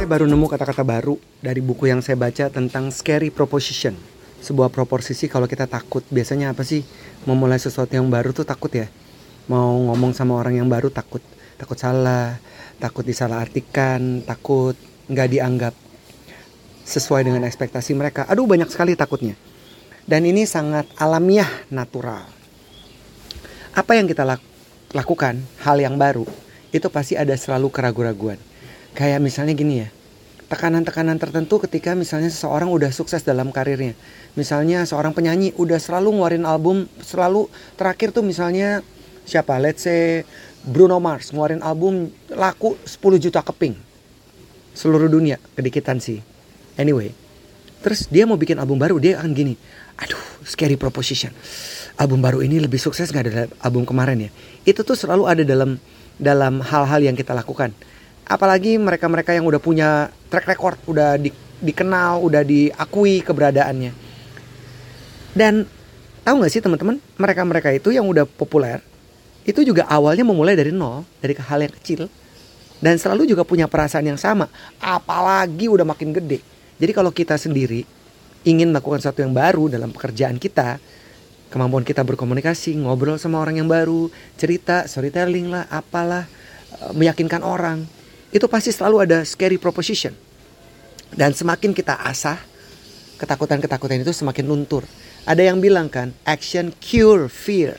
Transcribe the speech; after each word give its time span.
Saya 0.00 0.08
baru 0.08 0.24
nemu 0.24 0.48
kata-kata 0.48 0.80
baru 0.80 1.20
dari 1.44 1.60
buku 1.60 1.84
yang 1.84 2.00
saya 2.00 2.16
baca 2.16 2.48
tentang 2.48 2.88
scary 2.88 3.28
proposition. 3.28 3.92
Sebuah 4.40 4.72
proposisi 4.72 5.28
kalau 5.28 5.44
kita 5.44 5.68
takut. 5.68 6.00
Biasanya 6.08 6.56
apa 6.56 6.64
sih? 6.64 6.88
Memulai 7.28 7.60
sesuatu 7.60 7.92
yang 7.92 8.08
baru 8.08 8.32
tuh 8.32 8.48
takut 8.48 8.72
ya. 8.72 8.88
Mau 9.44 9.76
ngomong 9.92 10.16
sama 10.16 10.40
orang 10.40 10.56
yang 10.56 10.72
baru 10.72 10.88
takut. 10.88 11.20
Takut 11.60 11.76
salah, 11.76 12.40
takut 12.80 13.04
disalahartikan, 13.04 14.24
takut 14.24 14.72
nggak 15.12 15.28
dianggap 15.36 15.76
sesuai 16.88 17.28
dengan 17.28 17.44
ekspektasi 17.44 17.92
mereka. 17.92 18.24
Aduh 18.24 18.48
banyak 18.48 18.72
sekali 18.72 18.96
takutnya. 18.96 19.36
Dan 20.08 20.24
ini 20.24 20.48
sangat 20.48 20.88
alamiah, 20.96 21.68
natural. 21.68 22.24
Apa 23.76 24.00
yang 24.00 24.08
kita 24.08 24.24
lakukan, 24.96 25.44
hal 25.60 25.76
yang 25.76 26.00
baru, 26.00 26.24
itu 26.72 26.88
pasti 26.88 27.20
ada 27.20 27.36
selalu 27.36 27.68
keraguan-raguan. 27.68 28.40
Kayak 28.90 29.22
misalnya 29.22 29.54
gini 29.54 29.86
ya, 29.86 29.88
tekanan-tekanan 30.50 31.14
tertentu 31.14 31.62
ketika 31.62 31.94
misalnya 31.94 32.26
seseorang 32.26 32.74
udah 32.74 32.90
sukses 32.90 33.22
dalam 33.22 33.54
karirnya. 33.54 33.94
Misalnya 34.34 34.82
seorang 34.82 35.14
penyanyi 35.14 35.54
udah 35.54 35.78
selalu 35.78 36.18
ngeluarin 36.18 36.42
album, 36.42 36.90
selalu 37.06 37.46
terakhir 37.78 38.10
tuh 38.10 38.26
misalnya 38.26 38.82
siapa? 39.22 39.62
Let's 39.62 39.86
say 39.86 40.26
Bruno 40.66 40.98
Mars 40.98 41.30
ngeluarin 41.30 41.62
album 41.62 42.10
laku 42.34 42.74
10 42.82 43.22
juta 43.22 43.46
keping. 43.46 43.78
Seluruh 44.74 45.06
dunia, 45.06 45.38
kedikitan 45.54 46.02
sih. 46.02 46.18
Anyway, 46.74 47.14
terus 47.86 48.10
dia 48.10 48.26
mau 48.26 48.34
bikin 48.34 48.58
album 48.58 48.82
baru, 48.82 48.98
dia 48.98 49.22
akan 49.22 49.30
gini. 49.30 49.54
Aduh, 50.02 50.18
scary 50.42 50.74
proposition. 50.74 51.30
Album 51.94 52.18
baru 52.18 52.42
ini 52.42 52.58
lebih 52.58 52.82
sukses 52.82 53.14
nggak 53.14 53.24
dari 53.24 53.46
album 53.62 53.86
kemarin 53.86 54.26
ya? 54.26 54.30
Itu 54.66 54.82
tuh 54.82 54.98
selalu 54.98 55.30
ada 55.30 55.42
dalam 55.46 55.78
dalam 56.18 56.58
hal-hal 56.58 57.06
yang 57.06 57.14
kita 57.14 57.38
lakukan 57.38 57.70
apalagi 58.30 58.78
mereka-mereka 58.78 59.34
yang 59.34 59.42
udah 59.42 59.58
punya 59.58 60.06
track 60.30 60.46
record, 60.46 60.78
udah 60.86 61.18
di, 61.18 61.34
dikenal, 61.58 62.22
udah 62.22 62.46
diakui 62.46 63.26
keberadaannya. 63.26 63.90
Dan 65.34 65.66
tahu 66.22 66.34
nggak 66.38 66.52
sih 66.54 66.62
teman-teman, 66.62 67.02
mereka-mereka 67.18 67.74
itu 67.74 67.90
yang 67.90 68.06
udah 68.06 68.22
populer, 68.30 68.78
itu 69.42 69.66
juga 69.66 69.90
awalnya 69.90 70.22
memulai 70.22 70.54
dari 70.54 70.70
nol, 70.70 71.02
dari 71.18 71.34
hal 71.34 71.58
yang 71.58 71.74
kecil, 71.74 72.06
dan 72.78 72.94
selalu 73.02 73.26
juga 73.26 73.42
punya 73.42 73.66
perasaan 73.66 74.06
yang 74.06 74.20
sama, 74.20 74.46
apalagi 74.78 75.66
udah 75.66 75.82
makin 75.82 76.14
gede. 76.14 76.38
Jadi 76.78 76.92
kalau 76.94 77.10
kita 77.10 77.34
sendiri 77.34 77.82
ingin 78.46 78.70
melakukan 78.70 79.02
sesuatu 79.02 79.26
yang 79.26 79.34
baru 79.34 79.66
dalam 79.68 79.90
pekerjaan 79.90 80.38
kita, 80.38 80.78
kemampuan 81.50 81.82
kita 81.82 82.06
berkomunikasi, 82.06 82.78
ngobrol 82.78 83.18
sama 83.18 83.42
orang 83.42 83.58
yang 83.58 83.68
baru, 83.68 84.06
cerita, 84.38 84.86
storytelling 84.86 85.50
lah, 85.50 85.66
apalah, 85.68 86.30
eh, 86.78 86.92
meyakinkan 86.94 87.42
orang, 87.42 87.84
itu 88.30 88.46
pasti 88.46 88.70
selalu 88.70 89.06
ada 89.06 89.18
scary 89.26 89.58
proposition. 89.58 90.14
Dan 91.10 91.34
semakin 91.34 91.74
kita 91.74 91.98
asah, 92.06 92.38
ketakutan-ketakutan 93.18 94.06
itu 94.06 94.14
semakin 94.14 94.46
luntur. 94.46 94.86
Ada 95.26 95.50
yang 95.50 95.58
bilang 95.58 95.90
kan, 95.90 96.14
action 96.22 96.70
cure 96.78 97.26
fear. 97.26 97.76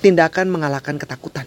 Tindakan 0.00 0.46
mengalahkan 0.48 0.96
ketakutan. 0.96 1.44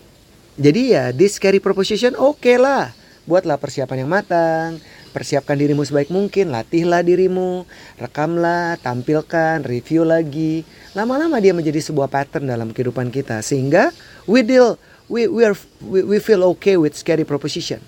Jadi 0.60 0.92
ya, 0.92 1.16
this 1.16 1.40
scary 1.40 1.64
proposition 1.64 2.12
oke 2.20 2.44
okay 2.44 2.60
lah. 2.60 2.92
Buatlah 3.24 3.56
persiapan 3.62 4.04
yang 4.04 4.12
matang, 4.12 4.82
persiapkan 5.16 5.56
dirimu 5.56 5.86
sebaik 5.86 6.10
mungkin, 6.12 6.52
latihlah 6.52 7.06
dirimu, 7.06 7.64
rekamlah, 8.02 8.76
tampilkan, 8.82 9.64
review 9.64 10.04
lagi. 10.04 10.66
Lama-lama 10.98 11.38
dia 11.40 11.54
menjadi 11.54 11.80
sebuah 11.80 12.10
pattern 12.10 12.50
dalam 12.50 12.74
kehidupan 12.74 13.14
kita 13.14 13.40
sehingga 13.46 13.94
we 14.26 14.42
deal 14.44 14.76
we 15.10 15.26
we 15.26 15.42
are 15.44 15.58
we, 15.84 16.06
we 16.06 16.18
feel 16.22 16.46
okay 16.56 16.78
with 16.78 16.96
scary 16.96 17.26
proposition. 17.26 17.82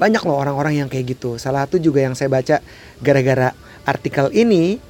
Banyak 0.00 0.24
loh 0.24 0.40
orang-orang 0.40 0.82
yang 0.82 0.88
kayak 0.88 1.14
gitu. 1.14 1.36
Salah 1.36 1.68
satu 1.68 1.76
juga 1.76 2.00
yang 2.02 2.16
saya 2.16 2.32
baca 2.32 2.64
gara-gara 2.98 3.52
artikel 3.84 4.32
ini 4.32 4.80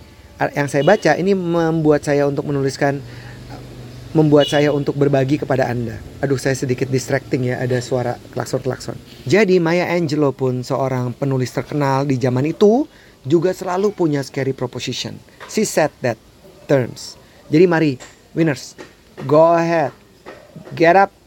yang 0.54 0.70
saya 0.70 0.82
baca 0.86 1.18
ini 1.18 1.34
membuat 1.34 2.06
saya 2.06 2.26
untuk 2.26 2.46
menuliskan 2.48 3.02
membuat 4.12 4.50
saya 4.50 4.68
untuk 4.70 4.94
berbagi 4.98 5.40
kepada 5.40 5.72
Anda. 5.72 5.96
Aduh, 6.20 6.36
saya 6.36 6.52
sedikit 6.52 6.84
distracting 6.92 7.48
ya, 7.48 7.56
ada 7.64 7.80
suara 7.80 8.20
klakson-klakson. 8.36 8.96
Jadi 9.24 9.56
Maya 9.56 9.88
Angelou 9.88 10.36
pun 10.36 10.60
seorang 10.60 11.16
penulis 11.16 11.48
terkenal 11.48 12.04
di 12.04 12.20
zaman 12.20 12.44
itu 12.44 12.84
juga 13.24 13.56
selalu 13.56 13.96
punya 13.96 14.20
scary 14.20 14.52
proposition. 14.52 15.16
She 15.48 15.64
said 15.64 15.88
that 16.04 16.20
terms. 16.68 17.16
Jadi 17.48 17.64
mari, 17.64 17.92
winners, 18.36 18.76
go 19.24 19.56
ahead, 19.56 19.96
get 20.76 20.92
up 20.92 21.21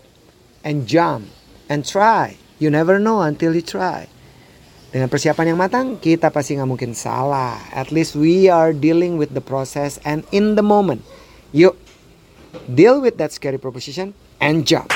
and 0.66 0.90
jump 0.90 1.30
and 1.70 1.86
try. 1.86 2.36
You 2.58 2.74
never 2.74 2.98
know 2.98 3.22
until 3.22 3.54
you 3.54 3.62
try. 3.62 4.10
Dengan 4.90 5.12
persiapan 5.12 5.54
yang 5.54 5.60
matang, 5.60 6.02
kita 6.02 6.34
pasti 6.34 6.58
nggak 6.58 6.72
mungkin 6.72 6.92
salah. 6.98 7.62
At 7.70 7.94
least 7.94 8.18
we 8.18 8.50
are 8.50 8.74
dealing 8.74 9.22
with 9.22 9.38
the 9.38 9.44
process 9.44 10.02
and 10.02 10.26
in 10.34 10.58
the 10.58 10.66
moment. 10.66 11.06
Yuk, 11.54 11.78
deal 12.66 13.04
with 13.04 13.22
that 13.22 13.36
scary 13.36 13.60
proposition 13.62 14.18
and 14.40 14.66
jump. 14.66 14.90